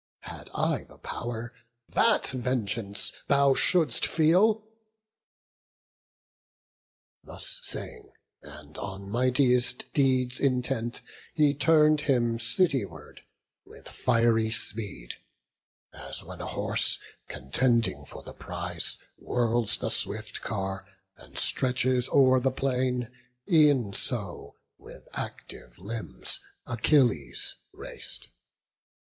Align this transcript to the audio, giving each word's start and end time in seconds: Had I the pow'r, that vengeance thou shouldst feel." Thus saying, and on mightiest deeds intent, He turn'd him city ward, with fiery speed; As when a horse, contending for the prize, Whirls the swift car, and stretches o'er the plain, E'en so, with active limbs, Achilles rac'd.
Had 0.21 0.49
I 0.55 0.85
the 0.85 0.97
pow'r, 0.97 1.53
that 1.89 2.25
vengeance 2.31 3.11
thou 3.27 3.53
shouldst 3.53 4.03
feel." 4.07 4.63
Thus 7.23 7.59
saying, 7.61 8.11
and 8.41 8.79
on 8.79 9.11
mightiest 9.11 9.93
deeds 9.93 10.39
intent, 10.39 11.01
He 11.35 11.53
turn'd 11.53 12.01
him 12.01 12.39
city 12.39 12.83
ward, 12.83 13.21
with 13.63 13.87
fiery 13.89 14.49
speed; 14.49 15.17
As 15.93 16.23
when 16.23 16.41
a 16.41 16.47
horse, 16.47 16.97
contending 17.27 18.03
for 18.03 18.23
the 18.23 18.33
prize, 18.33 18.97
Whirls 19.17 19.77
the 19.77 19.91
swift 19.91 20.41
car, 20.41 20.87
and 21.15 21.37
stretches 21.37 22.09
o'er 22.09 22.39
the 22.39 22.49
plain, 22.49 23.11
E'en 23.47 23.93
so, 23.93 24.55
with 24.79 25.07
active 25.13 25.77
limbs, 25.77 26.39
Achilles 26.65 27.53
rac'd. 27.71 28.29